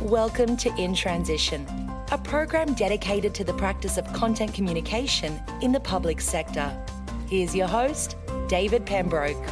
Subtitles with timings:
[0.00, 1.66] Welcome to In Transition,
[2.12, 6.70] a program dedicated to the practice of content communication in the public sector.
[7.28, 8.16] Here's your host,
[8.48, 9.42] David Pembroke.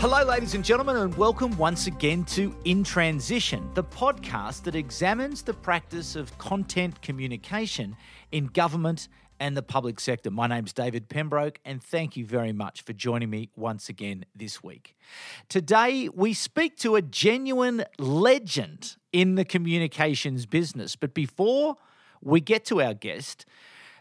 [0.00, 5.42] Hello, ladies and gentlemen, and welcome once again to In Transition, the podcast that examines
[5.42, 7.96] the practice of content communication
[8.30, 9.08] in government
[9.40, 10.30] and the public sector.
[10.30, 14.62] My name's David Pembroke, and thank you very much for joining me once again this
[14.62, 14.96] week.
[15.48, 20.96] Today, we speak to a genuine legend in the communications business.
[20.96, 21.76] But before
[22.20, 23.46] we get to our guest,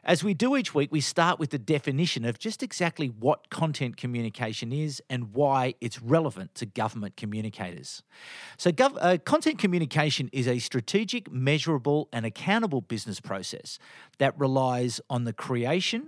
[0.07, 3.97] as we do each week, we start with the definition of just exactly what content
[3.97, 8.03] communication is and why it's relevant to government communicators.
[8.57, 13.79] So, gov- uh, content communication is a strategic, measurable, and accountable business process
[14.17, 16.07] that relies on the creation,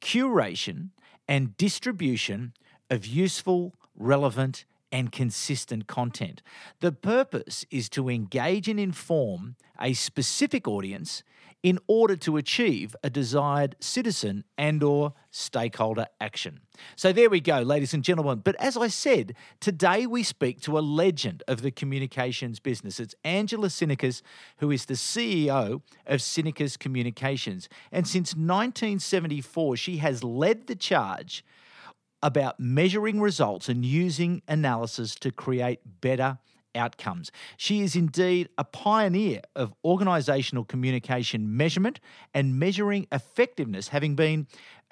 [0.00, 0.88] curation,
[1.28, 2.54] and distribution
[2.90, 6.42] of useful, relevant, and consistent content.
[6.80, 11.22] The purpose is to engage and inform a specific audience
[11.62, 16.60] in order to achieve a desired citizen and or stakeholder action.
[16.94, 20.78] So there we go ladies and gentlemen, but as I said, today we speak to
[20.78, 23.00] a legend of the communications business.
[23.00, 24.22] It's Angela Sinickas
[24.58, 31.44] who is the CEO of Sinickas Communications and since 1974 she has led the charge
[32.22, 36.38] about measuring results and using analysis to create better
[36.78, 37.30] outcomes.
[37.56, 42.00] She is indeed a pioneer of organisational communication measurement
[42.32, 44.46] and measuring effectiveness, having been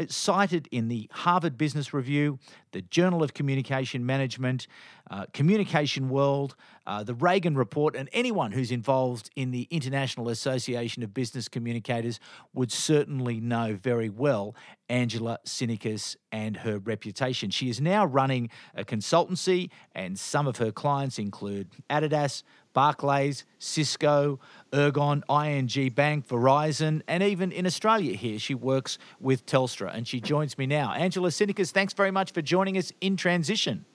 [0.08, 2.38] cited in the Harvard Business Review,
[2.72, 4.66] the Journal of Communication Management,
[5.10, 6.54] uh, Communication World,
[6.86, 12.20] uh, the Ragan Report, and anyone who's involved in the International Association of Business Communicators
[12.52, 14.54] would certainly know very well
[14.88, 17.50] Angela Sinickas and her reputation.
[17.50, 22.42] She is now running a consultancy, and some of her clients include Adidas,
[22.76, 24.38] Barclays, Cisco,
[24.70, 29.90] Ergon, ING Bank, Verizon, and even in Australia here, she works with Telstra.
[29.94, 30.92] And she joins me now.
[30.92, 33.86] Angela Sinickas, thanks very much for joining us in transition.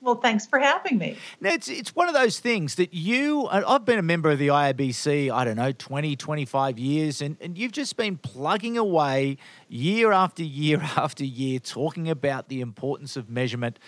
[0.00, 1.18] Well, thanks for having me.
[1.40, 4.48] Now, it's, it's one of those things that you, I've been a member of the
[4.48, 9.36] IABC, I don't know, 20, 25 years, and, and you've just been plugging away
[9.68, 13.78] year after year after year, talking about the importance of measurement,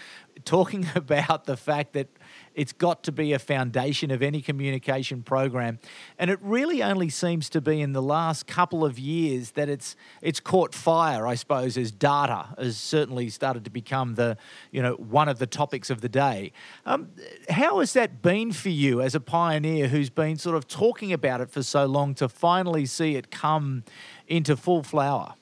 [0.44, 2.08] talking about the fact that
[2.56, 5.78] it's got to be a foundation of any communication program.
[6.18, 9.94] And it really only seems to be in the last couple of years that it's
[10.22, 14.38] it's caught fire, I suppose, as data has certainly started to become the,
[14.72, 16.52] you know, one of the topics of the day.
[16.86, 17.10] Um,
[17.50, 21.42] how has that been for you as a pioneer who's been sort of talking about
[21.42, 23.84] it for so long to finally see it come
[24.26, 25.34] into full flower?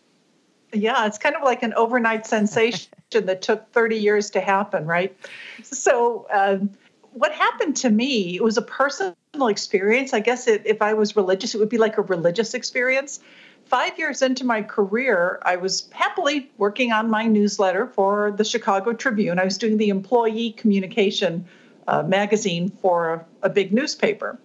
[0.72, 5.16] Yeah, it's kind of like an overnight sensation that took 30 years to happen, right?
[5.62, 6.70] So, um,
[7.14, 9.14] what happened to me, it was a personal
[9.48, 10.12] experience.
[10.12, 13.20] I guess it, if I was religious, it would be like a religious experience.
[13.66, 18.92] Five years into my career, I was happily working on my newsletter for the Chicago
[18.92, 19.38] Tribune.
[19.38, 21.46] I was doing the employee communication
[21.86, 24.38] uh, magazine for a, a big newspaper.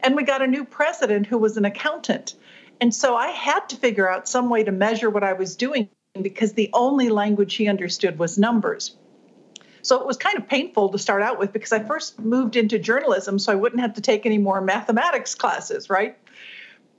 [0.00, 2.36] And we got a new president who was an accountant.
[2.80, 5.88] And so I had to figure out some way to measure what I was doing
[6.20, 8.96] because the only language he understood was numbers.
[9.84, 12.78] So it was kind of painful to start out with because I first moved into
[12.78, 16.16] journalism so I wouldn't have to take any more mathematics classes, right?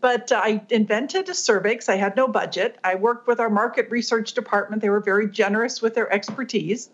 [0.01, 2.77] But uh, I invented a survey because I had no budget.
[2.83, 4.83] I worked with our market research department.
[4.83, 6.91] They were very generous with their expertise.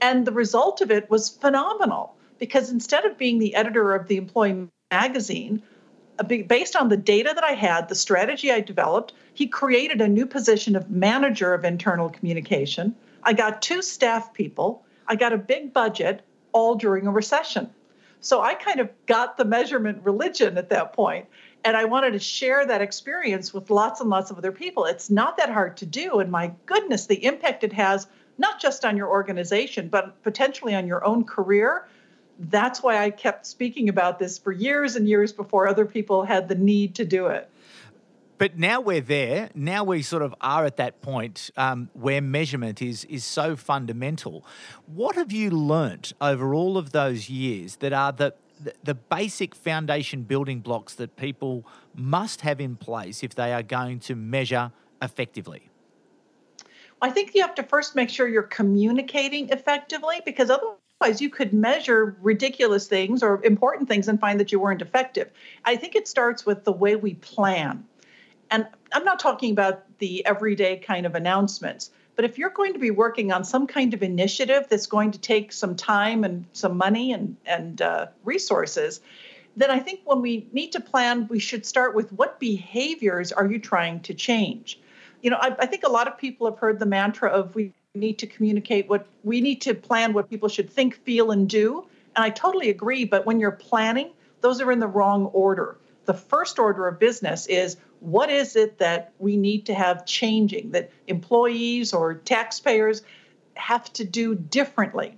[0.00, 4.18] And the result of it was phenomenal because instead of being the editor of the
[4.18, 5.62] employee magazine,
[6.20, 10.06] uh, based on the data that I had, the strategy I developed, he created a
[10.06, 12.94] new position of manager of internal communication.
[13.24, 17.70] I got two staff people I got a big budget all during a recession.
[18.20, 21.26] So I kind of got the measurement religion at that point,
[21.64, 24.84] And I wanted to share that experience with lots and lots of other people.
[24.84, 26.20] It's not that hard to do.
[26.20, 28.06] And my goodness, the impact it has,
[28.38, 31.86] not just on your organization, but potentially on your own career.
[32.38, 36.48] That's why I kept speaking about this for years and years before other people had
[36.48, 37.50] the need to do it.
[38.38, 39.50] But now we're there.
[39.54, 44.44] Now we sort of are at that point um, where measurement is is so fundamental.
[44.86, 48.34] What have you learnt over all of those years that are the
[48.82, 53.98] the basic foundation building blocks that people must have in place if they are going
[54.00, 55.68] to measure effectively?
[57.00, 61.52] I think you have to first make sure you're communicating effectively because otherwise you could
[61.52, 65.30] measure ridiculous things or important things and find that you weren't effective.
[65.64, 67.84] I think it starts with the way we plan
[68.50, 72.80] and I'm not talking about the everyday kind of announcements, But if you're going to
[72.80, 76.76] be working on some kind of initiative that's going to take some time and some
[76.76, 79.00] money and, and uh, resources,
[79.56, 83.46] then I think when we need to plan, we should start with what behaviors are
[83.46, 84.80] you trying to change?
[85.22, 87.72] You know, I, I think a lot of people have heard the mantra of we
[87.94, 91.86] need to communicate what we need to plan what people should think, feel, and do.
[92.16, 93.04] And I totally agree.
[93.04, 94.10] But when you're planning,
[94.40, 95.78] those are in the wrong order.
[96.06, 100.70] The first order of business is what is it that we need to have changing
[100.72, 103.02] that employees or taxpayers
[103.54, 105.16] have to do differently?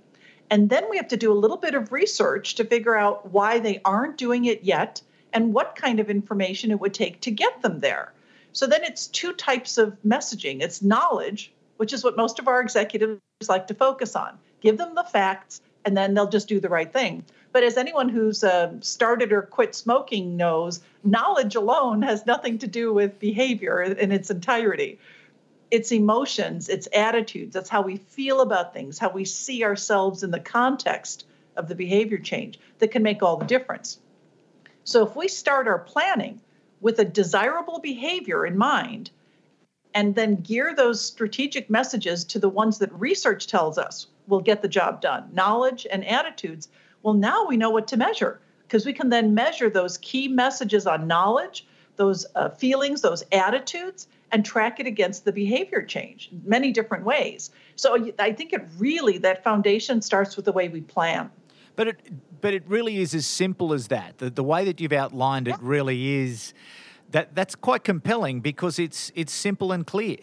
[0.49, 3.59] And then we have to do a little bit of research to figure out why
[3.59, 5.01] they aren't doing it yet
[5.33, 8.13] and what kind of information it would take to get them there.
[8.53, 12.61] So then it's two types of messaging it's knowledge, which is what most of our
[12.61, 14.37] executives like to focus on.
[14.59, 17.23] Give them the facts, and then they'll just do the right thing.
[17.51, 22.67] But as anyone who's uh, started or quit smoking knows, knowledge alone has nothing to
[22.67, 24.99] do with behavior in its entirety
[25.71, 30.29] it's emotions, it's attitudes, that's how we feel about things, how we see ourselves in
[30.29, 31.25] the context
[31.55, 33.97] of the behavior change that can make all the difference.
[34.83, 36.41] So if we start our planning
[36.81, 39.11] with a desirable behavior in mind,
[39.93, 44.61] and then gear those strategic messages to the ones that research tells us will get
[44.61, 46.69] the job done knowledge and attitudes.
[47.03, 50.87] Well, now we know what to measure because we can then measure those key messages
[50.87, 51.65] on knowledge,
[51.95, 57.03] those uh, feelings, those attitudes, and track it against the behavior change in many different
[57.03, 57.51] ways.
[57.75, 61.29] So I think it really that foundation starts with the way we plan.
[61.75, 61.97] But it
[62.41, 64.17] but it really is as simple as that.
[64.17, 66.53] The, the way that you've outlined it really is
[67.11, 70.17] that that's quite compelling because it's it's simple and clear.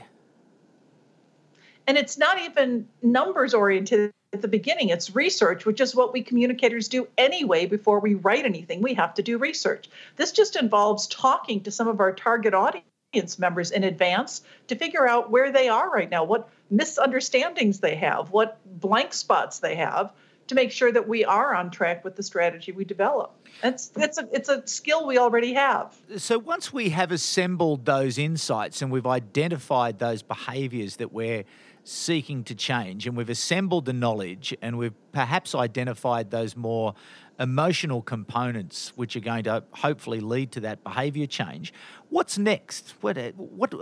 [1.87, 4.91] And it's not even numbers oriented at the beginning.
[4.91, 8.83] It's research, which is what we communicators do anyway before we write anything.
[8.83, 9.89] We have to do research.
[10.17, 15.09] This just involves talking to some of our target audience members in advance to figure
[15.09, 20.13] out where they are right now, what misunderstandings they have, what blank spots they have
[20.49, 23.35] to make sure that we are on track with the strategy we develop.
[23.63, 25.97] It's it's a it's a skill we already have.
[26.17, 31.45] So once we have assembled those insights and we've identified those behaviors that we're
[31.89, 36.95] seeking to change and we've assembled the knowledge and we've perhaps identified those more
[37.41, 41.73] emotional components which are going to hopefully lead to that behavior change.
[42.11, 42.95] What's next?
[43.01, 43.73] What, uh, what,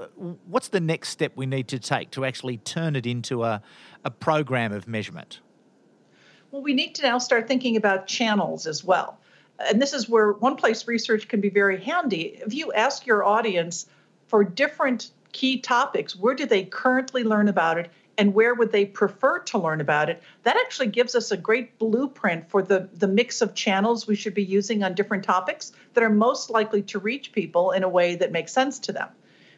[0.46, 3.60] what's the next step we need to take to actually turn it into a,
[4.04, 5.40] a program of measurement?
[6.50, 9.18] Well, we need to now start thinking about channels as well.
[9.58, 12.40] And this is where one place research can be very handy.
[12.44, 13.86] If you ask your audience
[14.28, 18.86] for different key topics, where do they currently learn about it and where would they
[18.86, 20.22] prefer to learn about it?
[20.44, 24.32] That actually gives us a great blueprint for the, the mix of channels we should
[24.32, 28.16] be using on different topics that are most likely to reach people in a way
[28.16, 29.10] that makes sense to them.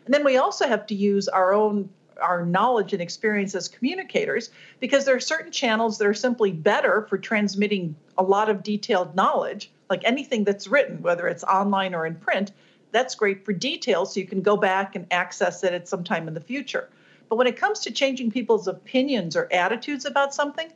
[0.05, 1.91] And then we also have to use our own
[2.21, 7.07] our knowledge and experience as communicators because there are certain channels that are simply better
[7.09, 12.05] for transmitting a lot of detailed knowledge like anything that's written whether it's online or
[12.07, 12.51] in print
[12.91, 16.29] that's great for details so you can go back and access it at some time
[16.29, 16.89] in the future
[17.29, 20.73] but when it comes to changing people's opinions or attitudes about something,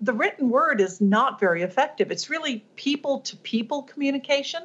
[0.00, 2.10] the written word is not very effective.
[2.10, 4.62] It's really people to people communication,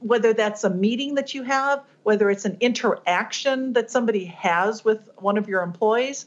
[0.00, 5.08] whether that's a meeting that you have, whether it's an interaction that somebody has with
[5.18, 6.26] one of your employees,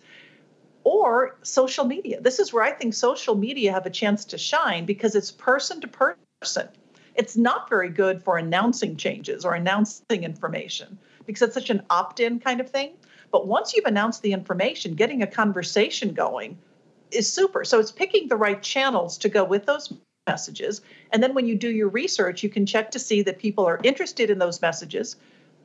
[0.83, 2.21] or social media.
[2.21, 5.81] This is where I think social media have a chance to shine because it's person
[5.81, 6.69] to person.
[7.17, 12.19] It's not very good for announcing changes or announcing information because it's such an opt
[12.19, 12.93] in kind of thing.
[13.31, 16.57] But once you've announced the information, getting a conversation going
[17.11, 17.65] is super.
[17.65, 19.91] So it's picking the right channels to go with those
[20.27, 20.81] messages.
[21.11, 23.79] And then when you do your research, you can check to see that people are
[23.83, 25.15] interested in those messages,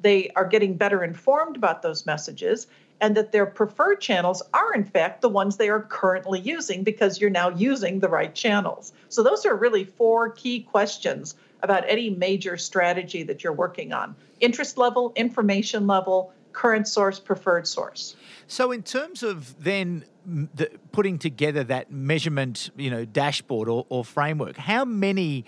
[0.00, 2.66] they are getting better informed about those messages,
[3.02, 7.20] and that their preferred channels are, in fact, the ones they are currently using because
[7.20, 8.92] you're now using the right channels.
[9.08, 14.14] So those are really four key questions about any major strategy that you're working on
[14.40, 18.14] interest level, information level, current source, preferred source.
[18.46, 24.04] So, in terms of then the, putting together that measurement, you know, dashboard or, or
[24.04, 25.44] framework, how many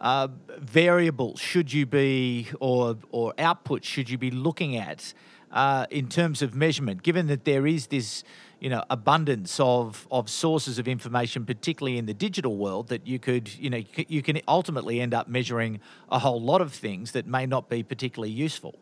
[0.00, 5.12] uh, variables should you be, or or outputs should you be looking at
[5.56, 7.02] uh, in terms of measurement?
[7.02, 8.22] Given that there is this,
[8.60, 13.18] you know, abundance of of sources of information, particularly in the digital world, that you
[13.18, 17.26] could, you know, you can ultimately end up measuring a whole lot of things that
[17.26, 18.78] may not be particularly useful.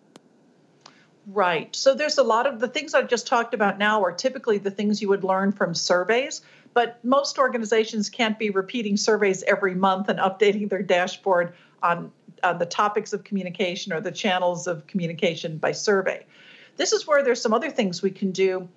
[1.26, 1.74] Right.
[1.74, 4.70] So there's a lot of the things i've just talked about now are typically the
[4.70, 6.42] things you would learn from surveys,
[6.74, 12.12] but most organizations can't be repeating surveys every month and updating their dashboard on,
[12.42, 16.26] on the topics of communication or the channels of communication by survey.
[16.76, 18.68] This is where there's some other things we can do.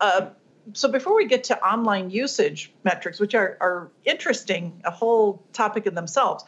[0.00, 0.30] Uh,
[0.72, 5.86] so before we get to online usage metrics, which are, are interesting, a whole topic
[5.86, 6.44] in themselves,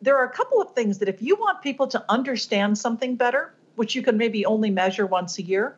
[0.00, 3.52] there are a couple of things that if you want people to understand something better,
[3.74, 5.76] which you can maybe only measure once a year,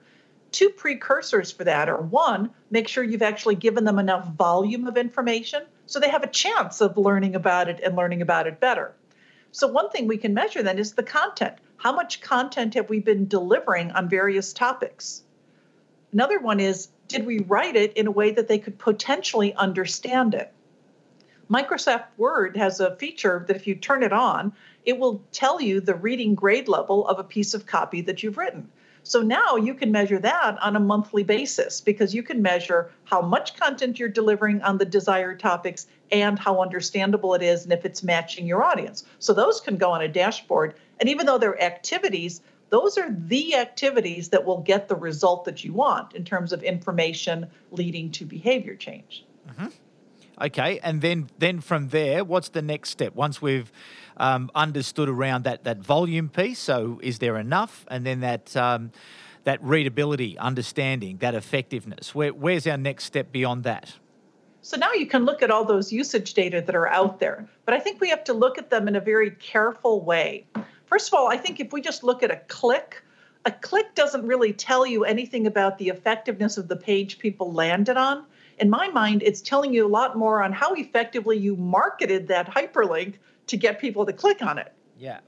[0.53, 4.97] two precursors for that are one, make sure you've actually given them enough volume of
[4.97, 8.95] information so they have a chance of learning about it and learning about it better.
[9.53, 11.57] So, one thing we can measure then is the content.
[11.80, 15.22] How much content have we been delivering on various topics?
[16.12, 20.34] Another one is did we write it in a way that they could potentially understand
[20.34, 20.52] it?
[21.49, 24.52] Microsoft Word has a feature that if you turn it on,
[24.84, 28.37] it will tell you the reading grade level of a piece of copy that you've
[28.37, 28.70] written.
[29.02, 33.23] So now you can measure that on a monthly basis because you can measure how
[33.23, 37.85] much content you're delivering on the desired topics and how understandable it is and if
[37.85, 39.04] it's matching your audience.
[39.19, 40.75] So those can go on a dashboard.
[40.99, 42.40] And even though they're activities,
[42.71, 46.62] those are the activities that will get the result that you want in terms of
[46.62, 49.25] information leading to behavior change.
[49.49, 49.66] Mm-hmm.
[50.42, 53.14] Okay, and then then from there, what's the next step?
[53.14, 53.71] Once we've
[54.17, 57.85] um, understood around that that volume piece, so is there enough?
[57.88, 58.93] And then that um,
[59.45, 62.14] that readability, understanding, that effectiveness.
[62.14, 63.95] Where, where's our next step beyond that?
[64.62, 67.75] So now you can look at all those usage data that are out there, but
[67.75, 70.45] I think we have to look at them in a very careful way.
[70.85, 73.02] First of all, I think if we just look at a click,
[73.47, 77.97] a click doesn't really tell you anything about the effectiveness of the page people landed
[77.97, 78.26] on
[78.61, 82.49] in my mind, it's telling you a lot more on how effectively you marketed that
[82.49, 83.14] hyperlink
[83.50, 84.73] to get people to click on it.
[84.97, 85.19] Yeah.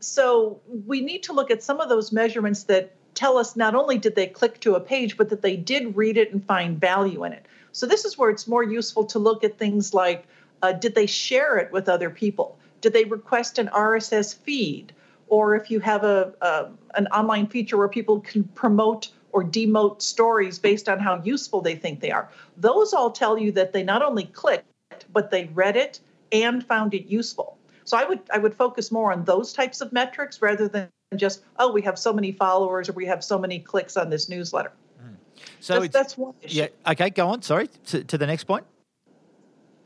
[0.00, 3.98] So we need to look at some of those measurements that tell us not only
[3.98, 7.24] did they click to a page, but that they did read it and find value
[7.24, 7.44] in it.
[7.72, 10.26] So this is where it's more useful to look at things like
[10.62, 12.58] uh, did they share it with other people?
[12.80, 14.92] Did they request an RSS feed?
[15.28, 20.00] Or if you have a, a an online feature where people can promote or demote
[20.00, 22.30] stories based on how useful they think they are.
[22.56, 24.64] Those all tell you that they not only clicked,
[25.12, 26.00] but they read it
[26.42, 27.58] and found it useful.
[27.84, 31.42] So I would I would focus more on those types of metrics rather than just
[31.58, 34.72] oh we have so many followers or we have so many clicks on this newsletter.
[35.00, 35.14] Mm.
[35.60, 36.58] So that's, that's one issue.
[36.58, 36.92] Yeah.
[36.92, 37.10] Okay.
[37.10, 37.42] Go on.
[37.42, 37.68] Sorry.
[37.86, 38.64] To, to the next point.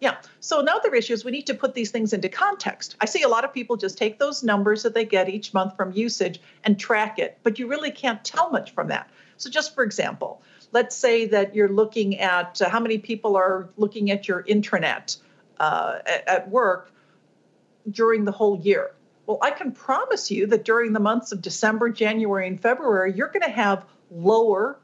[0.01, 0.17] Yeah.
[0.41, 2.97] So another issue is we need to put these things into context.
[3.01, 5.77] I see a lot of people just take those numbers that they get each month
[5.77, 9.11] from usage and track it, but you really can't tell much from that.
[9.37, 10.43] So, just for example,
[10.73, 15.19] let's say that you're looking at uh, how many people are looking at your intranet
[15.61, 16.91] uh, at, work
[17.89, 18.93] during the whole year.
[19.27, 23.29] Well, I can promise you that during the months of December, January, and February, you're
[23.29, 24.81] going to have lower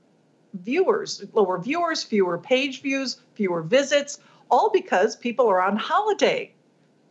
[0.55, 4.19] viewers, lower viewers, fewer page views, fewer visits,
[4.51, 6.53] all because people are on holiday.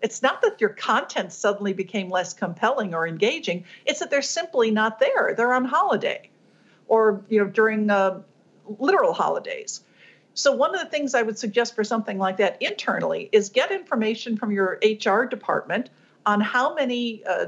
[0.01, 4.71] It's not that your content suddenly became less compelling or engaging, it's that they're simply
[4.71, 5.33] not there.
[5.35, 6.29] They're on holiday
[6.87, 8.21] or you know during uh,
[8.79, 9.81] literal holidays.
[10.35, 13.71] So one of the things I would suggest for something like that internally is get
[13.71, 15.89] information from your HR department
[16.25, 17.23] on how many.
[17.25, 17.47] Uh,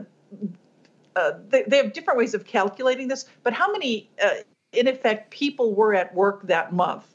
[1.16, 4.36] uh, they, they, have different ways of calculating this, but how many, uh,
[4.72, 7.06] in effect, people were at work that month?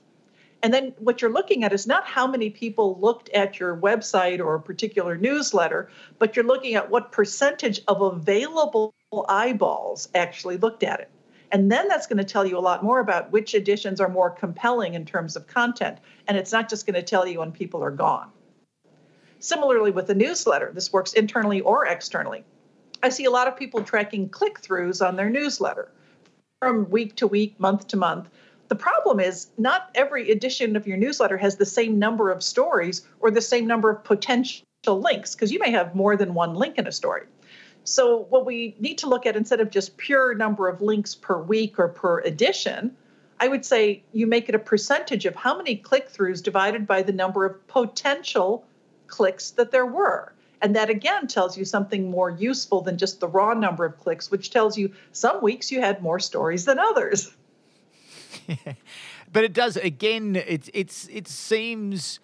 [0.61, 4.41] And then what you're looking at is not how many people looked at your website
[4.41, 5.89] or a particular newsletter,
[6.19, 8.93] but you're looking at what percentage of available
[9.29, 11.11] eyeballs actually looked at it.
[11.53, 14.31] And then that's going to tell you a lot more about which editions are more
[14.31, 15.99] compelling in terms of content.
[16.27, 18.31] And it's not just going to tell you when people are gone.
[19.39, 22.45] Similarly, with the newsletter, this works internally or externally.
[23.03, 25.93] I see a lot of people tracking click throughs on their newsletter
[26.61, 28.31] from week to week, month to month.
[28.69, 33.03] The problem is, not every edition of your newsletter has the same number of stories
[33.21, 36.79] or the same number of potential links, because you may have more than one link
[36.79, 37.27] in a story.
[37.85, 41.37] So, what we need to look at instead of just pure number of links per
[41.39, 42.97] week or per edition,
[43.41, 47.03] I would say you make it a percentage of how many click throughs divided by
[47.03, 48.65] the number of potential
[49.09, 50.33] clicks that there were.
[50.61, 54.31] And that again tells you something more useful than just the raw number of clicks,
[54.31, 57.35] which tells you some weeks you had more stories than others.
[59.33, 60.37] but it does again.
[60.37, 62.21] It it's it seems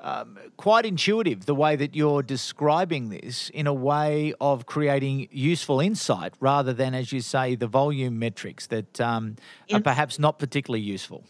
[0.00, 5.80] um, quite intuitive the way that you're describing this in a way of creating useful
[5.80, 9.36] insight rather than, as you say, the volume metrics that um,
[9.72, 11.24] are perhaps not particularly useful.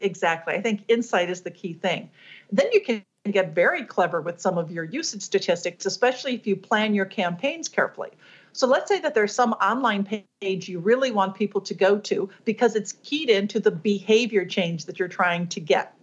[0.00, 0.54] Exactly.
[0.54, 2.10] I think insight is the key thing.
[2.52, 6.56] Then you can get very clever with some of your usage statistics, especially if you
[6.56, 8.10] plan your campaigns carefully.
[8.52, 10.04] So let's say that there's some online
[10.40, 14.84] page you really want people to go to because it's keyed into the behavior change
[14.84, 15.94] that you're trying to get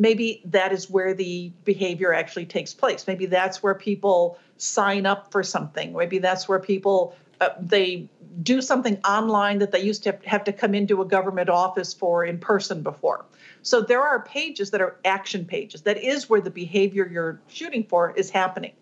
[0.00, 3.06] maybe that is where the behavior actually takes place.
[3.06, 5.92] Maybe that's where people sign up for something.
[5.92, 8.08] Maybe that's where people uh, they
[8.42, 12.24] do something online that they used to have to come into a government office for
[12.24, 13.24] in person before.
[13.62, 15.82] So there are pages that are action pages.
[15.82, 18.72] That is where the behavior you're shooting for is happening.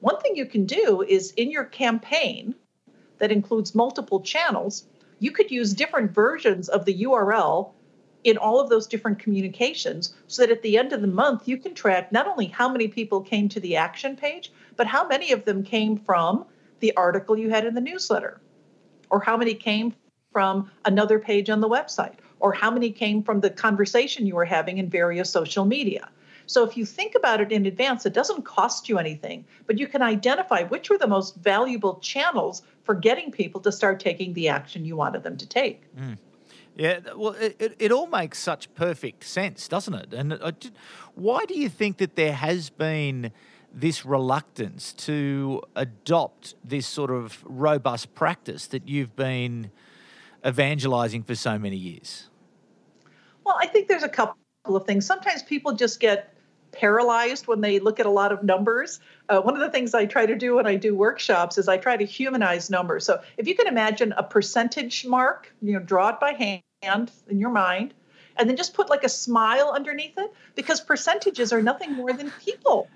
[0.00, 2.54] One thing you can do is in your campaign
[3.18, 4.84] that includes multiple channels,
[5.18, 7.72] you could use different versions of the URL
[8.28, 11.56] in all of those different communications so that at the end of the month you
[11.56, 15.32] can track not only how many people came to the action page, but how many
[15.32, 16.44] of them came from
[16.80, 18.40] the article you had in the newsletter,
[19.10, 19.94] or how many came
[20.32, 24.44] from another page on the website, or how many came from the conversation you were
[24.44, 26.08] having in various social media.
[26.46, 29.86] So if you think about it in advance, it doesn't cost you anything, but you
[29.86, 34.48] can identify which were the most valuable channels for getting people to start taking the
[34.48, 35.82] action you wanted them to take.
[35.96, 36.16] Mm.
[36.78, 40.14] Yeah, well, it, it, it, all makes such perfect sense, doesn't it?
[40.14, 40.38] And
[41.16, 43.32] why do you think that there has been
[43.74, 49.72] this reluctance to adopt this sort of robust practice that you've been
[50.46, 52.28] evangelizing for so many years?
[53.42, 55.04] Well, I think there's a couple of things.
[55.04, 56.32] Sometimes people just get
[56.70, 59.00] paralyzed when they look at a lot of numbers.
[59.28, 61.76] Uh, one of the things I try to do when I do workshops is I
[61.76, 63.04] try to humanize numbers.
[63.04, 67.38] So if you can imagine a percentage mark, you know, draw it by hand in
[67.38, 67.94] your mind,
[68.36, 72.30] and then just put like a smile underneath it, because percentages are nothing more than
[72.44, 72.88] people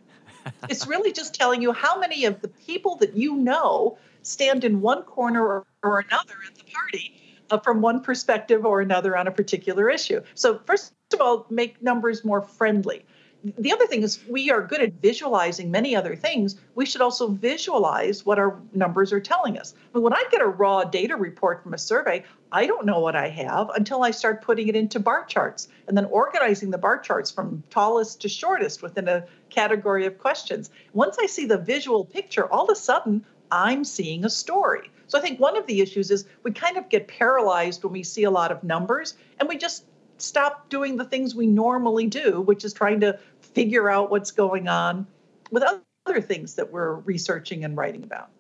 [0.69, 4.81] it's really just telling you how many of the people that you know stand in
[4.81, 7.15] one corner or, or another at the party
[7.51, 10.21] uh, from one perspective or another on a particular issue.
[10.35, 13.05] So, first of all, make numbers more friendly
[13.45, 16.57] the other thing is we are good at visualizing many other things.
[16.75, 19.75] We should also visualize what our numbers are telling us.
[19.77, 23.01] I mean, when I get a raw data report from a survey, I don't know
[23.01, 26.79] what I have until I start putting it into bar charts and then organizing the
[26.79, 30.71] bar charts from tallest to shortest within a category of questions.
[30.93, 34.91] Once I see the visual picture, all of a sudden I'm seeing a story.
[35.09, 38.03] So I think one of the issues is we kind of get paralyzed when we
[38.03, 39.85] see a lot of numbers and we just
[40.23, 43.19] stop doing the things we normally do, which is trying to
[43.55, 45.07] figure out what's going on
[45.51, 45.65] with
[46.07, 48.31] other things that we're researching and writing about.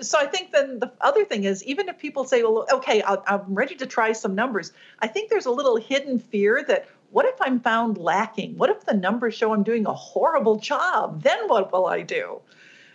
[0.00, 3.16] So I think then the other thing is even if people say, well, okay, i
[3.26, 7.26] am ready to try some numbers, I think there's a little hidden fear that what
[7.26, 8.56] if I'm found lacking?
[8.56, 11.22] What if the numbers show I'm doing a horrible job?
[11.22, 12.40] Then what will I do?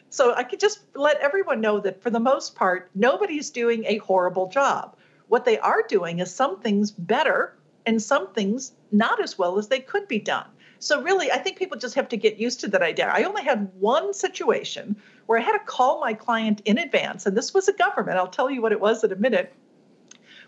[0.10, 3.98] So I could just let everyone know that for the most part, nobody's doing a
[4.00, 4.96] horrible job.
[5.28, 7.54] What they are doing is some things better
[7.86, 10.48] and some things not as well as they could be done.
[10.80, 13.08] So really, I think people just have to get used to that idea.
[13.08, 17.36] I only had one situation where I had to call my client in advance, and
[17.36, 18.18] this was a government.
[18.18, 19.54] I'll tell you what it was in a minute.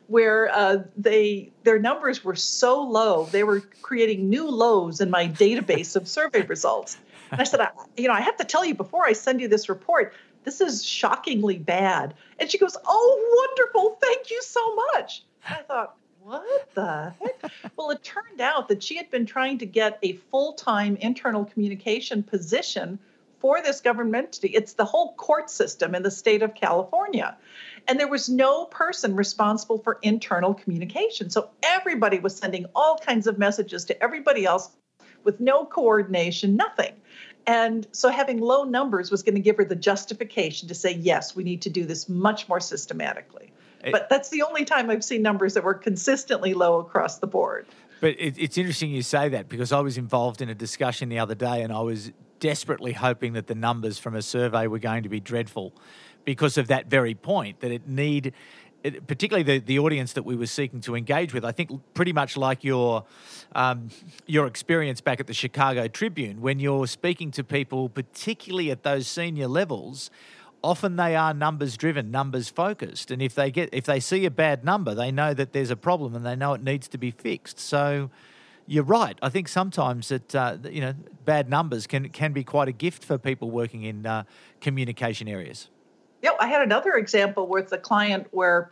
[0.07, 5.27] Where uh, they their numbers were so low, they were creating new lows in my
[5.27, 6.97] database of survey results.
[7.31, 9.47] And I said, I, you know, I have to tell you before I send you
[9.47, 10.13] this report,
[10.45, 12.15] this is shockingly bad.
[12.39, 13.99] And she goes, Oh, wonderful.
[14.01, 15.23] Thank you so much.
[15.47, 15.95] And I thought,
[16.29, 17.51] what the heck?
[17.75, 21.43] well, it turned out that she had been trying to get a full time internal
[21.45, 22.99] communication position
[23.39, 24.49] for this government entity.
[24.49, 27.35] It's the whole court system in the state of California.
[27.87, 31.31] And there was no person responsible for internal communication.
[31.31, 34.69] So everybody was sending all kinds of messages to everybody else
[35.23, 36.93] with no coordination, nothing.
[37.47, 41.35] And so having low numbers was going to give her the justification to say, yes,
[41.35, 43.48] we need to do this much more systematically
[43.91, 47.67] but that's the only time I've seen numbers that were consistently low across the board.
[48.01, 51.19] But it, it's interesting you say that because I was involved in a discussion the
[51.19, 55.03] other day and I was desperately hoping that the numbers from a survey were going
[55.03, 55.73] to be dreadful
[56.25, 58.33] because of that very point that it need
[58.83, 62.13] it, particularly the, the audience that we were seeking to engage with, I think pretty
[62.13, 63.05] much like your
[63.53, 63.89] um,
[64.25, 69.07] your experience back at the Chicago Tribune, when you're speaking to people, particularly at those
[69.07, 70.09] senior levels,
[70.63, 74.31] often they are numbers driven, numbers focused, and if they get if they see a
[74.31, 77.11] bad number, they know that there's a problem and they know it needs to be
[77.11, 77.59] fixed.
[77.59, 78.09] So
[78.67, 79.17] you're right.
[79.21, 80.93] I think sometimes that uh, you know
[81.25, 84.23] bad numbers can can be quite a gift for people working in uh,
[84.61, 85.69] communication areas.
[86.21, 88.71] Yeah, I had another example with a client where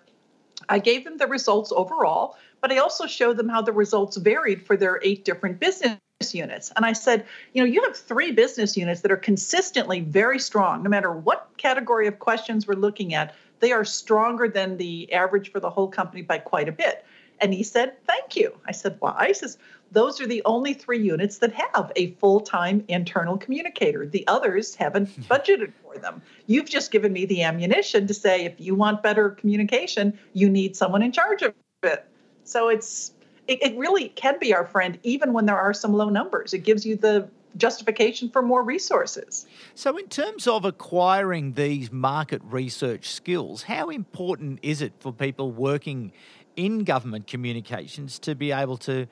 [0.68, 4.66] I gave them the results overall, but I also showed them how the results varied
[4.66, 5.98] for their eight different business
[6.34, 6.72] units.
[6.76, 10.84] And I said, you know, you have three business units that are consistently very strong,
[10.84, 15.52] no matter what category of questions we're looking at, they are stronger than the average
[15.52, 17.06] for the whole company by quite a bit.
[17.40, 18.58] And he said, Thank you.
[18.66, 19.28] I said, Why?
[19.28, 19.60] He says,
[19.92, 24.08] Those are the only three units that have a full time internal communicator.
[24.08, 26.24] The others haven't budgeted for them.
[26.48, 30.76] You've just given me the ammunition to say, if you want better communication, you need
[30.76, 31.54] someone in charge of
[31.84, 32.06] it.
[32.44, 33.12] So it's
[33.48, 36.54] it, it really can be our friend even when there are some low numbers.
[36.54, 39.48] It gives you the justification for more resources.
[39.74, 45.52] So, in terms of acquiring these market research skills, how important is it for people
[45.52, 46.12] working
[46.56, 49.08] in government communications to be able to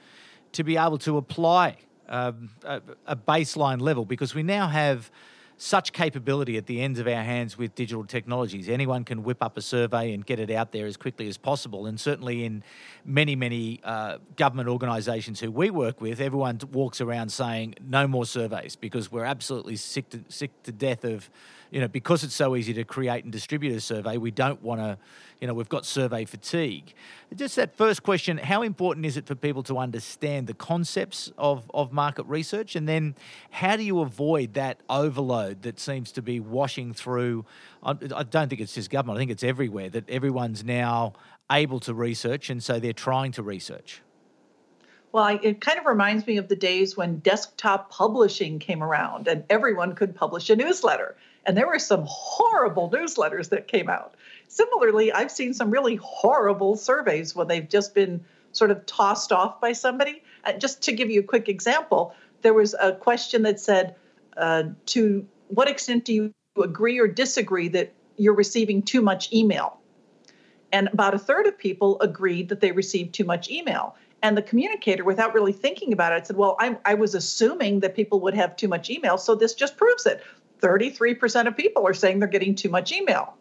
[0.52, 4.06] to be able to apply um, a, a baseline level?
[4.06, 5.10] Because we now have
[5.58, 8.68] such capability at the ends of our hands with digital technologies.
[8.68, 11.86] Anyone can whip up a survey and get it out there as quickly as possible.
[11.86, 12.64] And certainly in
[13.06, 18.26] many, many uh, government organisations who we work with, everyone walks around saying no more
[18.26, 21.30] surveys because we're absolutely sick to, sick to death of
[21.76, 24.80] you know, because it's so easy to create and distribute a survey, we don't want
[24.80, 24.98] to,
[25.42, 26.94] you know, we've got survey fatigue.
[27.36, 31.70] Just that first question how important is it for people to understand the concepts of,
[31.74, 32.78] of market research?
[32.78, 33.14] And then
[33.50, 37.44] how do you avoid that overload that seems to be washing through?
[37.84, 41.12] I don't think it's just government, I think it's everywhere that everyone's now
[41.52, 44.02] able to research and so they're trying to research.
[45.12, 49.44] Well, it kind of reminds me of the days when desktop publishing came around and
[49.50, 51.18] everyone could publish a newsletter.
[51.46, 54.16] And there were some horrible newsletters that came out.
[54.48, 59.60] Similarly, I've seen some really horrible surveys when they've just been sort of tossed off
[59.62, 60.24] by somebody.
[60.44, 63.96] Uh, just to give you a quick example, there was a question that said,
[64.38, 66.32] uh, To what extent do you
[66.62, 69.80] agree or disagree that you're receiving too much email?
[70.72, 73.96] And about a third of people agreed that they received too much email.
[74.22, 77.96] And the communicator, without really thinking about it, said, Well, I, I was assuming that
[77.96, 79.18] people would have too much email.
[79.18, 80.24] So this just proves it.
[80.66, 83.36] 33% of people are saying they're getting too much email.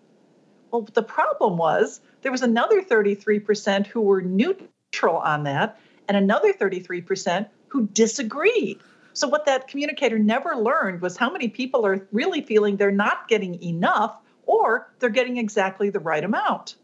[0.70, 6.52] Well, the problem was there was another 33% who were neutral on that, and another
[6.52, 8.80] 33% who disagreed.
[9.14, 13.28] So, what that communicator never learned was how many people are really feeling they're not
[13.28, 16.76] getting enough or they're getting exactly the right amount.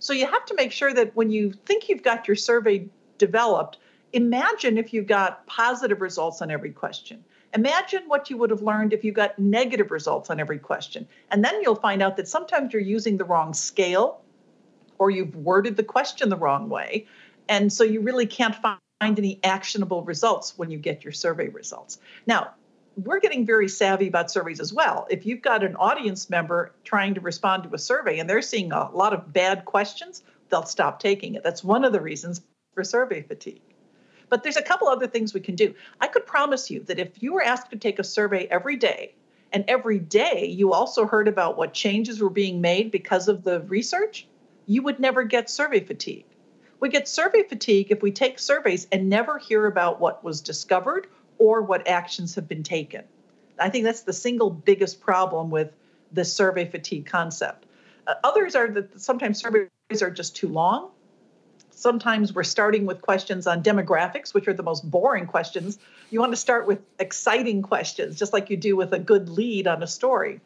[0.00, 3.78] So, you have to make sure that when you think you've got your survey developed,
[4.12, 7.22] imagine if you got positive results on every question.
[7.54, 11.06] Imagine what you would have learned if you got negative results on every question.
[11.30, 14.22] And then you'll find out that sometimes you're using the wrong scale
[14.98, 17.06] or you've worded the question the wrong way.
[17.48, 21.98] And so you really can't find any actionable results when you get your survey results.
[22.26, 22.52] Now,
[22.96, 25.06] we're getting very savvy about surveys as well.
[25.10, 28.72] If you've got an audience member trying to respond to a survey and they're seeing
[28.72, 31.42] a lot of bad questions, they'll stop taking it.
[31.42, 32.42] That's one of the reasons
[32.74, 33.62] for survey fatigue.
[34.30, 35.74] But there's a couple other things we can do.
[36.00, 39.14] I could promise you that if you were asked to take a survey every day,
[39.52, 43.60] and every day you also heard about what changes were being made because of the
[43.62, 44.26] research,
[44.66, 46.24] you would never get survey fatigue.
[46.78, 51.08] We get survey fatigue if we take surveys and never hear about what was discovered
[51.38, 53.02] or what actions have been taken.
[53.58, 55.72] I think that's the single biggest problem with
[56.12, 57.66] the survey fatigue concept.
[58.06, 59.68] Uh, others are that sometimes surveys
[60.00, 60.90] are just too long
[61.80, 65.78] sometimes we're starting with questions on demographics, which are the most boring questions.
[66.10, 69.66] You want to start with exciting questions, just like you do with a good lead
[69.66, 70.40] on a story.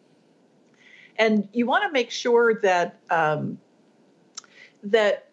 [1.16, 3.58] And you want to make sure that um,
[4.84, 5.28] that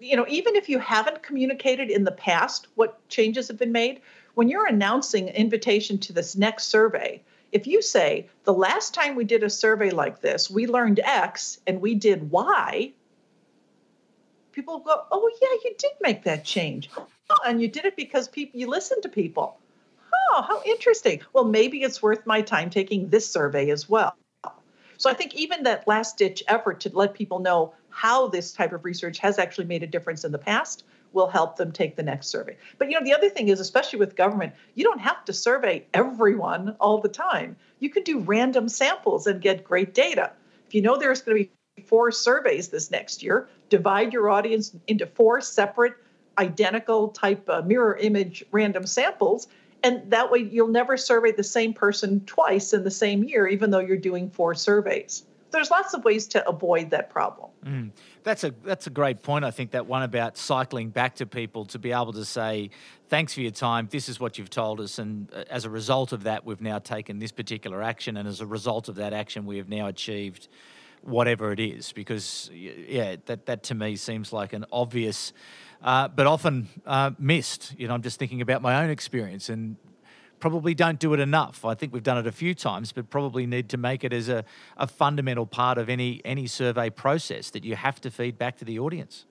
[0.00, 4.00] you know even if you haven't communicated in the past what changes have been made,
[4.34, 7.22] when you're announcing an invitation to this next survey,
[7.52, 11.60] if you say the last time we did a survey like this, we learned X
[11.68, 12.92] and we did Y,
[14.54, 18.28] people go, "Oh yeah, you did make that change, oh, and you did it because
[18.28, 19.58] people you listened to people."
[20.30, 21.20] Oh, how interesting.
[21.32, 24.16] Well, maybe it's worth my time taking this survey as well.
[24.96, 28.72] So I think even that last ditch effort to let people know how this type
[28.72, 32.02] of research has actually made a difference in the past will help them take the
[32.02, 32.56] next survey.
[32.78, 35.86] But you know, the other thing is, especially with government, you don't have to survey
[35.94, 37.56] everyone all the time.
[37.78, 40.32] You can do random samples and get great data.
[40.66, 41.50] If you know there's going to be
[41.86, 43.48] four surveys this next year.
[43.68, 45.94] Divide your audience into four separate,
[46.38, 49.48] identical type uh, mirror image random samples.
[49.82, 53.70] And that way you'll never survey the same person twice in the same year, even
[53.70, 55.24] though you're doing four surveys.
[55.50, 57.50] There's lots of ways to avoid that problem.
[57.64, 57.90] Mm.
[58.24, 59.44] That's a that's a great point.
[59.44, 62.70] I think that one about cycling back to people to be able to say,
[63.08, 63.86] "Thanks for your time.
[63.88, 66.80] This is what you've told us, and uh, as a result of that, we've now
[66.80, 70.48] taken this particular action, and as a result of that action, we have now achieved
[71.04, 75.32] whatever it is, because yeah, that that to me seems like an obvious,
[75.82, 77.74] uh, but often uh, missed.
[77.78, 79.76] You know, I'm just thinking about my own experience and
[80.40, 81.64] probably don't do it enough.
[81.64, 84.28] I think we've done it a few times, but probably need to make it as
[84.28, 84.44] a,
[84.76, 88.64] a fundamental part of any any survey process that you have to feed back to
[88.64, 89.26] the audience.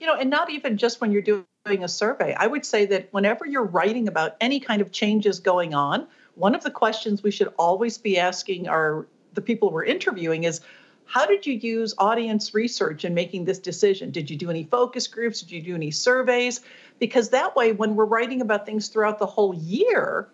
[0.00, 2.34] You know, and not even just when you're doing a survey.
[2.38, 6.54] I would say that whenever you're writing about any kind of changes going on, one
[6.54, 10.60] of the questions we should always be asking our the people we're interviewing is
[11.06, 14.10] how did you use audience research in making this decision?
[14.10, 15.40] Did you do any focus groups?
[15.40, 16.60] Did you do any surveys?
[16.98, 20.28] Because that way, when we're writing about things throughout the whole year,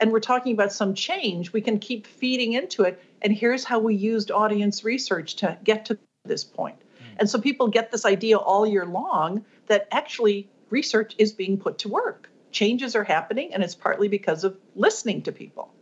[0.00, 3.02] and we're talking about some change, we can keep feeding into it.
[3.22, 6.76] And here's how we used audience research to get to this point.
[6.78, 7.16] Mm.
[7.20, 11.78] And so people get this idea all year long that actually research is being put
[11.78, 12.30] to work.
[12.50, 15.72] Changes are happening, and it's partly because of listening to people.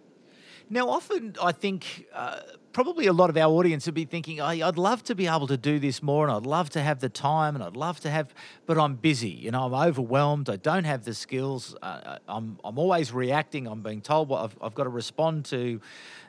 [0.74, 2.40] Now, often I think uh,
[2.72, 5.46] probably a lot of our audience would be thinking, oh, I'd love to be able
[5.46, 8.10] to do this more and I'd love to have the time and I'd love to
[8.10, 8.34] have,
[8.66, 9.28] but I'm busy.
[9.28, 10.50] You know, I'm overwhelmed.
[10.50, 11.76] I don't have the skills.
[11.80, 13.68] Uh, uh I'm, I'm always reacting.
[13.68, 15.80] I'm being told what I've, I've got to respond to,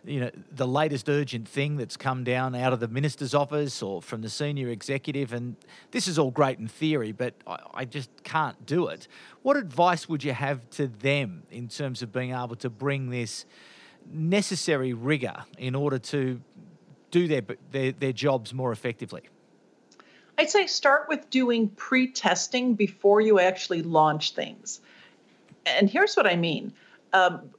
[0.05, 3.99] you know, the latest urgent thing that's come down out of the minister's office or
[3.99, 5.33] from the senior executive.
[5.33, 5.55] And
[5.89, 9.07] this is all great in theory, but I, I just can't do it.
[9.41, 13.47] What advice would you have to them in terms of being able to bring this?
[14.11, 16.41] Necessary rigor in order to
[17.11, 17.41] do their,
[17.71, 19.23] their, their jobs more effectively?
[20.37, 24.81] I'd say start with doing pre testing before you actually launch things.
[25.65, 26.73] And here's what I mean.
[27.13, 27.49] Um,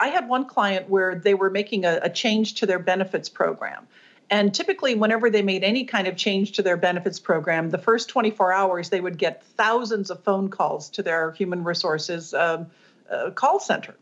[0.00, 3.86] I had one client where they were making a, a, change to their benefits program.
[4.30, 8.08] And typically, whenever they made any kind of change to their benefits program, the first
[8.08, 12.66] 24 hours they would get thousands of phone calls to their human resources um,
[13.10, 13.94] uh, call center.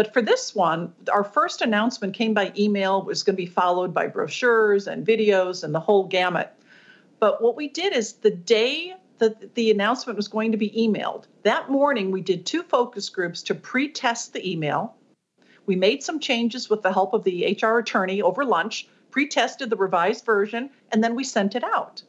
[0.00, 3.92] But for this one, our first announcement came by email, was going to be followed
[3.92, 6.50] by brochures and videos and the whole gamut.
[7.18, 11.24] But what we did is the day that the announcement was going to be emailed,
[11.42, 14.96] that morning we did two focus groups to pre test the email.
[15.66, 19.68] We made some changes with the help of the HR attorney over lunch, pre tested
[19.68, 22.02] the revised version, and then we sent it out.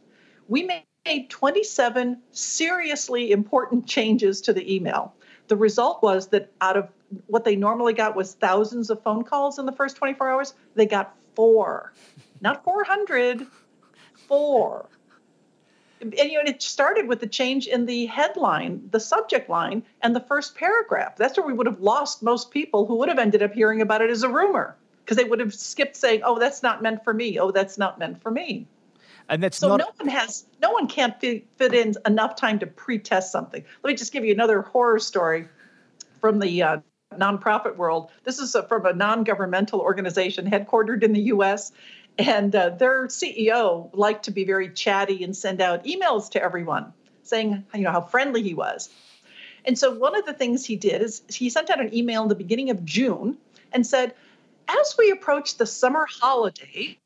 [0.48, 5.14] We made 27 seriously important changes to the email.
[5.52, 6.88] The result was that out of
[7.28, 10.54] what they normally got was thousands of phone calls in the first 24 hours.
[10.76, 11.92] They got four,
[12.40, 13.46] not 400,
[14.30, 14.86] four.
[16.00, 20.16] And you know, it started with the change in the headline, the subject line, and
[20.16, 21.18] the first paragraph.
[21.18, 24.02] That's where we would have lost most people who would have ended up hearing about
[24.02, 27.14] it as a rumor because they would have skipped saying, "Oh, that's not meant for
[27.14, 27.38] me.
[27.40, 28.68] Oh, that's not meant for me."
[29.30, 29.80] And that's so not...
[29.80, 33.64] no one has no one can't fit, fit in enough time to pre-test something.
[33.84, 35.48] Let me just give you another horror story
[36.20, 36.78] from the uh,
[37.14, 38.12] nonprofit world.
[38.24, 41.72] This is a, from a non governmental organization headquartered in the US.
[42.18, 46.94] And uh, their CEO liked to be very chatty and send out emails to everyone
[47.24, 48.90] saying, you know, how friendly he was.
[49.66, 52.30] And so one of the things he did is he sent out an email in
[52.30, 53.38] the beginning of June
[53.72, 54.14] and said,
[54.68, 56.98] as we approach the summer holidays,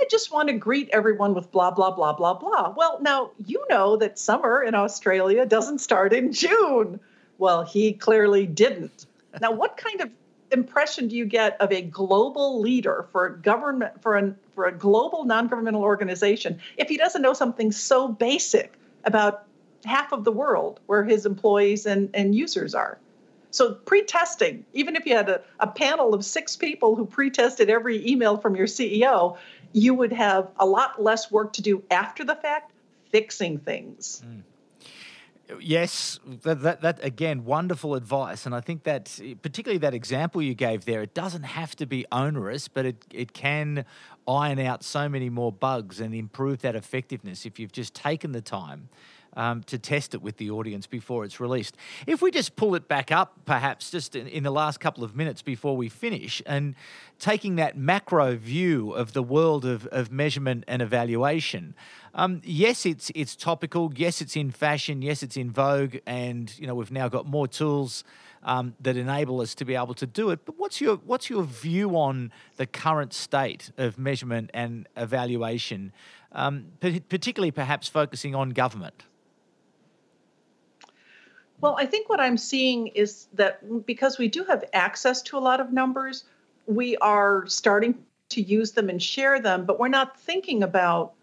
[0.00, 2.74] I just want to greet everyone with blah, blah, blah, blah, blah.
[2.76, 7.00] Well, now you know that summer in Australia doesn't start in June.
[7.38, 9.06] Well, he clearly didn't
[9.40, 10.10] now, what kind of
[10.50, 14.72] impression do you get of a global leader for a government for a for a
[14.72, 18.72] global non-governmental organization if he doesn't know something so basic
[19.04, 19.46] about
[19.84, 22.98] half of the world where his employees and, and users are?
[23.50, 28.08] So pre-testing, even if you had a, a panel of six people who pre-tested every
[28.08, 29.36] email from your CEO,
[29.74, 32.72] you would have a lot less work to do after the fact
[33.10, 34.22] fixing things.
[34.24, 34.42] Mm.
[35.60, 40.54] Yes, that, that, that, again, wonderful advice, and I think that particularly that example you
[40.54, 43.84] gave there, it doesn't have to be onerous, but it it can
[44.26, 48.40] iron out so many more bugs and improve that effectiveness if you've just taken the
[48.40, 48.88] time
[49.36, 51.76] um, to test it with the audience before it's released.
[52.06, 55.16] If we just pull it back up, perhaps just in, in the last couple of
[55.16, 56.74] minutes before we finish, and
[57.18, 61.74] taking that macro view of the world of, of measurement and evaluation.
[62.14, 63.92] Um, yes, it's it's topical.
[63.94, 65.02] Yes, it's in fashion.
[65.02, 68.04] Yes, it's in vogue, and you know we've now got more tools
[68.44, 70.44] um, that enable us to be able to do it.
[70.44, 75.92] But what's your what's your view on the current state of measurement and evaluation,
[76.32, 79.04] um, particularly perhaps focusing on government?
[81.64, 85.40] Well, I think what I'm seeing is that because we do have access to a
[85.40, 86.24] lot of numbers,
[86.66, 91.14] we are starting to use them and share them, but we're not thinking about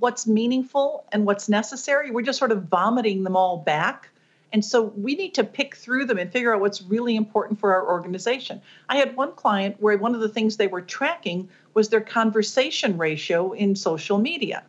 [0.00, 2.10] what's meaningful and what's necessary.
[2.10, 4.08] We're just sort of vomiting them all back.
[4.52, 7.72] And so we need to pick through them and figure out what's really important for
[7.72, 8.60] our organization.
[8.88, 12.98] I had one client where one of the things they were tracking was their conversation
[12.98, 14.64] ratio in social media.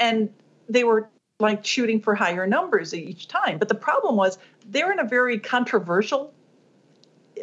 [0.00, 0.28] And
[0.68, 1.08] they were
[1.40, 3.58] like shooting for higher numbers each time.
[3.58, 6.32] But the problem was they're in a very controversial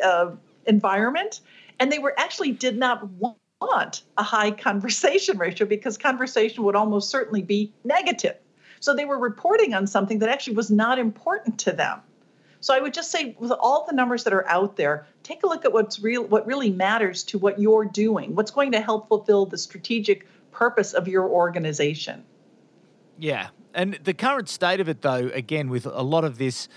[0.03, 0.31] uh,
[0.65, 1.41] environment,
[1.79, 7.09] and they were actually did not want a high conversation ratio because conversation would almost
[7.09, 8.35] certainly be negative.
[8.79, 12.01] So they were reporting on something that actually was not important to them.
[12.59, 15.47] So I would just say, with all the numbers that are out there, take a
[15.47, 19.07] look at what's real, what really matters to what you're doing, what's going to help
[19.07, 22.23] fulfill the strategic purpose of your organization.
[23.19, 23.47] Yeah,
[23.77, 26.67] and the current state of it, though, again, with a lot of this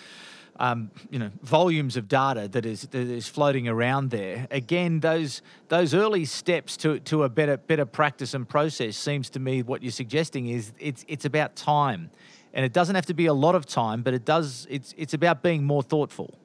[0.60, 4.46] um, you know volumes of data that is that is floating around there.
[4.50, 9.40] Again, those those early steps to to a better better practice and process seems to
[9.40, 12.10] me what you're suggesting is it's it's about time,
[12.52, 15.14] and it doesn't have to be a lot of time, but it does it's it's
[15.14, 16.39] about being more thoughtful.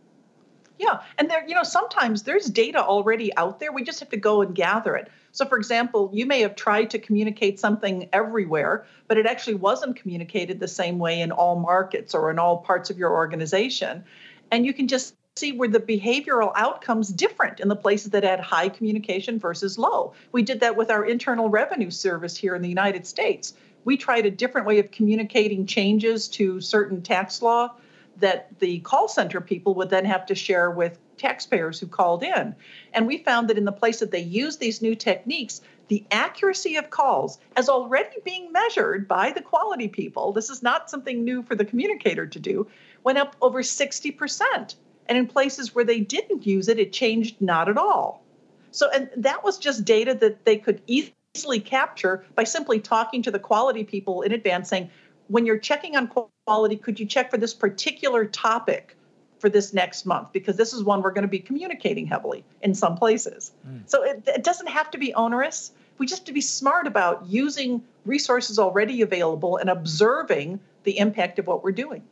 [0.85, 3.71] Yeah, and there, you know, sometimes there's data already out there.
[3.71, 5.09] We just have to go and gather it.
[5.31, 9.95] So, for example, you may have tried to communicate something everywhere, but it actually wasn't
[9.95, 14.03] communicated the same way in all markets or in all parts of your organization.
[14.51, 18.39] And you can just see where the behavioral outcomes different in the places that had
[18.39, 20.13] high communication versus low.
[20.31, 23.55] We did that with our internal revenue service here in the United States.
[23.85, 27.73] We tried a different way of communicating changes to certain tax law
[28.17, 32.55] that the call center people would then have to share with taxpayers who called in.
[32.93, 36.75] And we found that in the place that they use these new techniques, the accuracy
[36.77, 41.43] of calls as already being measured by the quality people, this is not something new
[41.43, 42.67] for the communicator to do,
[43.03, 44.75] went up over 60%.
[45.07, 48.23] And in places where they didn't use it, it changed not at all.
[48.71, 53.31] So, and that was just data that they could easily capture by simply talking to
[53.31, 54.89] the quality people in advance saying,
[55.27, 56.11] when you're checking on
[56.45, 58.95] quality, could you check for this particular topic
[59.39, 60.31] for this next month?
[60.31, 63.51] Because this is one we're going to be communicating heavily in some places.
[63.67, 63.89] Mm.
[63.89, 65.71] So it, it doesn't have to be onerous.
[65.97, 71.39] We just have to be smart about using resources already available and observing the impact
[71.39, 72.03] of what we're doing.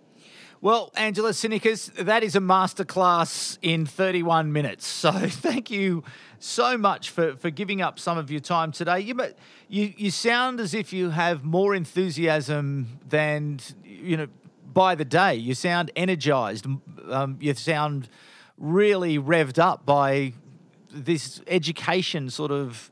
[0.63, 4.87] Well, Angela Sinickas, that is a masterclass in 31 minutes.
[4.87, 6.05] So thank you
[6.39, 9.01] so much for, for giving up some of your time today.
[9.01, 9.13] You,
[9.67, 14.27] you, you sound as if you have more enthusiasm than, you know,
[14.73, 15.35] by the day.
[15.35, 16.65] You sound energized.
[17.09, 18.07] Um, you sound
[18.57, 20.31] really revved up by
[20.89, 22.89] this education sort of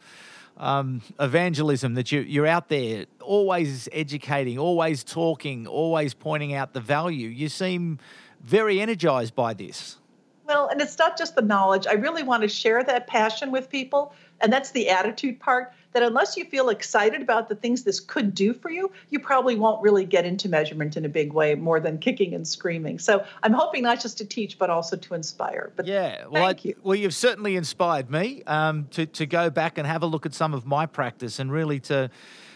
[0.62, 6.80] um, evangelism that you, you're out there always educating, always talking, always pointing out the
[6.80, 7.28] value.
[7.28, 7.98] You seem
[8.44, 9.98] very energized by this.
[10.46, 11.88] Well, and it's not just the knowledge.
[11.88, 14.14] I really want to share that passion with people.
[14.42, 18.34] And that's the attitude part that unless you feel excited about the things this could
[18.34, 21.80] do for you, you probably won't really get into measurement in a big way more
[21.80, 22.98] than kicking and screaming.
[22.98, 25.72] So I'm hoping not just to teach, but also to inspire.
[25.76, 26.76] But yeah, well, thank I, you.
[26.84, 30.34] Well, you've certainly inspired me um, to, to go back and have a look at
[30.34, 32.10] some of my practice and really to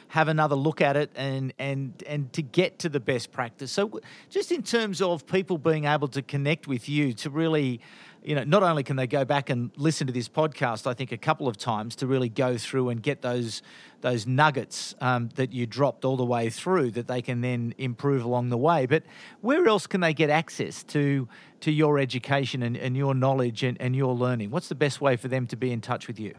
[0.09, 3.71] have another look at it and and and to get to the best practice.
[3.71, 7.81] So just in terms of people being able to connect with you to really
[8.25, 11.11] you know, not only can they go back and listen to this podcast, I think
[11.11, 13.61] a couple of times to really go through and get those
[14.01, 18.23] those nuggets um, that you dropped all the way through that they can then improve
[18.23, 18.85] along the way.
[18.85, 19.03] But
[19.41, 21.27] where else can they get access to
[21.61, 24.49] to your education and, and your knowledge and, and your learning?
[24.49, 26.33] What's the best way for them to be in touch with you?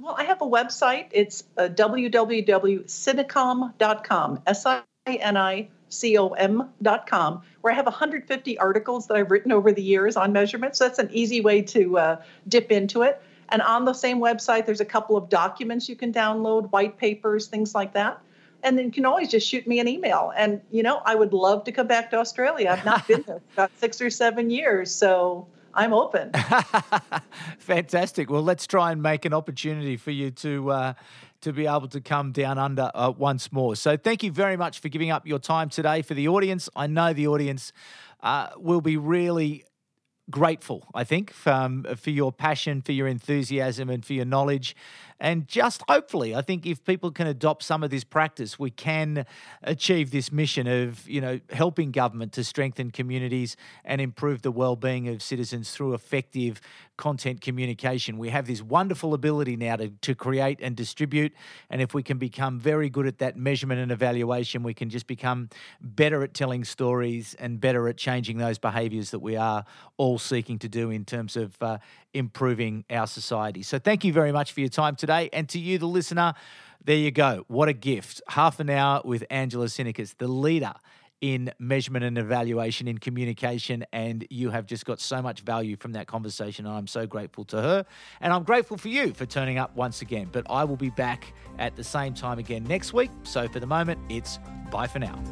[0.00, 1.06] Well, I have a website.
[1.12, 1.68] It's uh.
[4.46, 5.68] S I N I
[7.06, 10.76] com, where I have 150 articles that I've written over the years on measurement.
[10.76, 13.22] So that's an easy way to uh, dip into it.
[13.48, 17.48] And on the same website, there's a couple of documents you can download, white papers,
[17.48, 18.20] things like that.
[18.62, 20.32] And then you can always just shoot me an email.
[20.36, 22.70] And, you know, I would love to come back to Australia.
[22.70, 24.94] I've not been there for about six or seven years.
[24.94, 26.32] So I'm open.
[27.58, 28.30] Fantastic.
[28.30, 30.92] Well, let's try and make an opportunity for you to uh,
[31.42, 33.76] to be able to come down under uh, once more.
[33.76, 36.68] So thank you very much for giving up your time today for the audience.
[36.74, 37.72] I know the audience
[38.20, 39.64] uh, will be really
[40.30, 44.76] grateful, I think, for, um, for your passion, for your enthusiasm, and for your knowledge.
[45.22, 49.24] And just hopefully, I think if people can adopt some of this practice, we can
[49.62, 55.06] achieve this mission of, you know, helping government to strengthen communities and improve the well-being
[55.06, 56.60] of citizens through effective
[56.96, 58.18] content communication.
[58.18, 61.32] We have this wonderful ability now to, to create and distribute.
[61.70, 65.06] And if we can become very good at that measurement and evaluation, we can just
[65.06, 69.64] become better at telling stories and better at changing those behaviors that we are
[69.98, 71.78] all seeking to do in terms of uh,
[72.14, 73.62] improving our society.
[73.62, 75.30] So thank you very much for your time today.
[75.32, 76.34] And to you, the listener,
[76.84, 77.44] there you go.
[77.48, 78.20] What a gift.
[78.28, 80.74] Half an hour with Angela Sinickas, the leader
[81.20, 83.86] in measurement and evaluation in communication.
[83.92, 86.66] And you have just got so much value from that conversation.
[86.66, 87.86] And I'm so grateful to her.
[88.20, 90.28] And I'm grateful for you for turning up once again.
[90.32, 93.10] But I will be back at the same time again next week.
[93.22, 95.22] So for the moment, it's bye for now.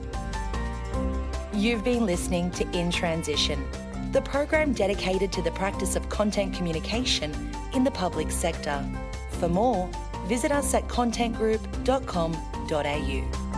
[1.52, 3.66] You've been listening to In Transition,
[4.13, 7.35] the program dedicated to the practice of content communication
[7.75, 8.83] in the public sector.
[9.31, 9.90] For more,
[10.27, 13.50] visit us at contentgroup.com.au.